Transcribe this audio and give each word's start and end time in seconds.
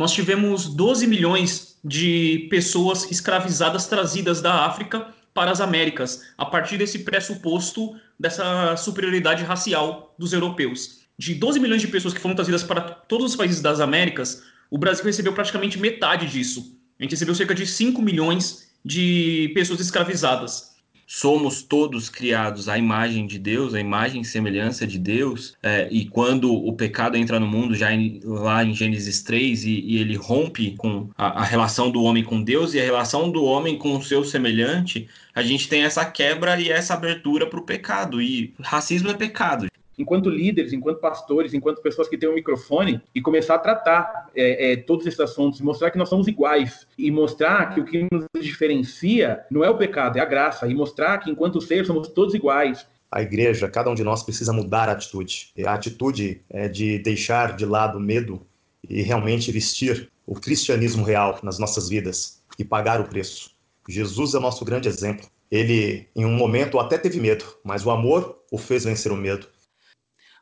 nós 0.00 0.12
tivemos 0.12 0.64
12 0.64 1.06
milhões 1.06 1.76
de 1.84 2.46
pessoas 2.48 3.10
escravizadas 3.10 3.86
trazidas 3.86 4.40
da 4.40 4.64
África 4.64 5.08
para 5.34 5.50
as 5.50 5.60
Américas, 5.60 6.22
a 6.38 6.46
partir 6.46 6.78
desse 6.78 7.00
pressuposto 7.00 7.94
dessa 8.18 8.78
superioridade 8.78 9.44
racial 9.44 10.14
dos 10.18 10.32
europeus. 10.32 11.00
De 11.18 11.34
12 11.34 11.60
milhões 11.60 11.82
de 11.82 11.88
pessoas 11.88 12.14
que 12.14 12.20
foram 12.20 12.34
trazidas 12.34 12.62
para 12.62 12.80
todos 12.80 13.32
os 13.32 13.36
países 13.36 13.60
das 13.60 13.78
Américas, 13.78 14.42
o 14.70 14.78
Brasil 14.78 15.04
recebeu 15.04 15.34
praticamente 15.34 15.78
metade 15.78 16.26
disso. 16.26 16.80
A 16.98 17.02
gente 17.02 17.12
recebeu 17.12 17.34
cerca 17.34 17.54
de 17.54 17.66
5 17.66 18.00
milhões 18.00 18.70
de 18.82 19.50
pessoas 19.52 19.80
escravizadas 19.80 20.76
somos 21.12 21.60
todos 21.60 22.08
criados 22.08 22.68
à 22.68 22.78
imagem 22.78 23.26
de 23.26 23.36
Deus, 23.36 23.74
à 23.74 23.80
imagem 23.80 24.20
e 24.22 24.24
semelhança 24.24 24.86
de 24.86 24.96
Deus, 24.96 25.56
é, 25.60 25.88
e 25.90 26.04
quando 26.04 26.54
o 26.54 26.72
pecado 26.72 27.16
entra 27.16 27.40
no 27.40 27.48
mundo, 27.48 27.74
já 27.74 27.92
em, 27.92 28.20
lá 28.22 28.64
em 28.64 28.72
Gênesis 28.72 29.20
3, 29.24 29.64
e, 29.64 29.80
e 29.80 29.98
ele 29.98 30.14
rompe 30.14 30.76
com 30.76 31.10
a, 31.18 31.40
a, 31.40 31.44
relação 31.44 31.90
do 31.90 32.00
homem 32.04 32.22
com 32.22 32.40
Deus 32.40 32.74
e 32.74 32.80
a 32.80 32.84
relação 32.84 33.28
do 33.28 33.42
homem 33.42 33.76
com 33.76 33.96
o 33.96 34.02
seu 34.04 34.24
semelhante, 34.24 35.08
a 35.34 35.42
gente 35.42 35.68
tem 35.68 35.82
essa 35.82 36.04
quebra 36.04 36.60
e 36.60 36.70
essa 36.70 36.94
abertura 36.94 37.44
para 37.44 37.58
o 37.58 37.64
pecado, 37.64 38.22
e 38.22 38.54
racismo 38.60 39.10
é 39.10 39.14
pecado 39.14 39.66
enquanto 40.00 40.30
líderes, 40.30 40.72
enquanto 40.72 40.98
pastores, 40.98 41.52
enquanto 41.52 41.82
pessoas 41.82 42.08
que 42.08 42.16
têm 42.16 42.28
um 42.28 42.34
microfone, 42.34 43.00
e 43.14 43.20
começar 43.20 43.56
a 43.56 43.58
tratar 43.58 44.30
é, 44.34 44.72
é, 44.72 44.76
todos 44.76 45.06
esses 45.06 45.20
assuntos, 45.20 45.60
mostrar 45.60 45.90
que 45.90 45.98
nós 45.98 46.08
somos 46.08 46.26
iguais, 46.26 46.86
e 46.96 47.10
mostrar 47.10 47.74
que 47.74 47.80
o 47.80 47.84
que 47.84 48.06
nos 48.10 48.24
diferencia 48.40 49.44
não 49.50 49.62
é 49.62 49.68
o 49.68 49.76
pecado, 49.76 50.18
é 50.18 50.20
a 50.22 50.24
graça, 50.24 50.66
e 50.66 50.74
mostrar 50.74 51.18
que 51.18 51.30
enquanto 51.30 51.60
seres 51.60 51.86
somos 51.86 52.08
todos 52.08 52.34
iguais. 52.34 52.86
A 53.10 53.20
igreja, 53.20 53.68
cada 53.68 53.90
um 53.90 53.94
de 53.94 54.04
nós 54.04 54.22
precisa 54.22 54.52
mudar 54.52 54.88
a 54.88 54.92
atitude. 54.92 55.52
A 55.66 55.74
atitude 55.74 56.40
é 56.48 56.68
de 56.68 56.98
deixar 56.98 57.56
de 57.56 57.66
lado 57.66 57.98
o 57.98 58.00
medo 58.00 58.40
e 58.88 59.02
realmente 59.02 59.52
vestir 59.52 60.10
o 60.26 60.34
cristianismo 60.34 61.04
real 61.04 61.38
nas 61.42 61.58
nossas 61.58 61.88
vidas 61.88 62.40
e 62.58 62.64
pagar 62.64 63.00
o 63.00 63.08
preço. 63.08 63.50
Jesus 63.88 64.34
é 64.34 64.38
o 64.38 64.40
nosso 64.40 64.64
grande 64.64 64.88
exemplo. 64.88 65.26
Ele, 65.50 66.06
em 66.14 66.24
um 66.24 66.36
momento, 66.36 66.78
até 66.78 66.96
teve 66.96 67.20
medo, 67.20 67.44
mas 67.64 67.84
o 67.84 67.90
amor 67.90 68.38
o 68.52 68.56
fez 68.56 68.84
vencer 68.84 69.10
o 69.10 69.16
medo. 69.16 69.48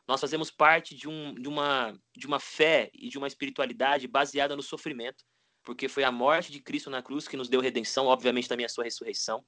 Nós 0.09 0.19
fazemos 0.19 0.49
parte 0.49 0.95
de, 0.95 1.07
um, 1.07 1.35
de, 1.35 1.47
uma, 1.47 1.95
de 2.17 2.25
uma 2.25 2.39
fé 2.39 2.89
e 2.95 3.09
de 3.09 3.19
uma 3.19 3.27
espiritualidade 3.27 4.07
baseada 4.07 4.55
no 4.55 4.63
sofrimento, 4.63 5.23
porque 5.63 5.87
foi 5.87 6.03
a 6.03 6.11
morte 6.11 6.51
de 6.51 6.59
Cristo 6.59 6.89
na 6.89 7.03
cruz 7.03 7.27
que 7.27 7.37
nos 7.37 7.47
deu 7.47 7.61
redenção, 7.61 8.07
obviamente 8.07 8.49
também 8.49 8.65
a 8.65 8.69
sua 8.69 8.85
ressurreição. 8.85 9.45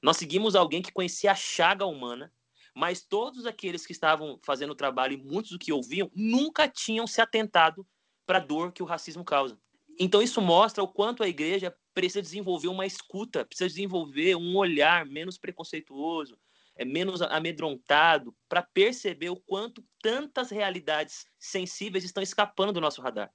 Nós 0.00 0.16
seguimos 0.16 0.54
alguém 0.54 0.80
que 0.80 0.92
conhecia 0.92 1.32
a 1.32 1.34
chaga 1.34 1.84
humana, 1.84 2.32
mas 2.76 3.02
todos 3.02 3.44
aqueles 3.44 3.84
que 3.84 3.90
estavam 3.90 4.38
fazendo 4.44 4.70
o 4.70 4.76
trabalho 4.76 5.14
e 5.14 5.16
muitos 5.16 5.50
do 5.50 5.58
que 5.58 5.72
ouviam 5.72 6.08
nunca 6.14 6.68
tinham 6.68 7.08
se 7.08 7.20
atentado 7.20 7.84
para 8.24 8.38
a 8.38 8.40
dor 8.40 8.70
que 8.70 8.84
o 8.84 8.86
racismo 8.86 9.24
causa. 9.24 9.58
Então 9.98 10.22
isso 10.22 10.40
mostra 10.40 10.80
o 10.80 10.86
quanto 10.86 11.24
a 11.24 11.28
igreja 11.28 11.76
precisa 11.92 12.22
desenvolver 12.22 12.68
uma 12.68 12.86
escuta, 12.86 13.44
precisa 13.44 13.68
desenvolver 13.68 14.36
um 14.36 14.56
olhar 14.56 15.06
menos 15.06 15.36
preconceituoso, 15.36 16.38
é, 16.76 16.84
menos 16.84 17.22
amedrontado 17.22 18.34
para 18.48 18.62
perceber 18.62 19.30
o 19.30 19.36
quanto 19.36 19.84
tantas 20.02 20.50
realidades 20.50 21.26
sensíveis 21.38 22.04
estão 22.04 22.22
escapando 22.22 22.72
do 22.72 22.80
nosso 22.80 23.00
radar. 23.00 23.30